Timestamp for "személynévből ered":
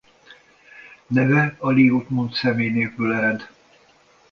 2.33-3.47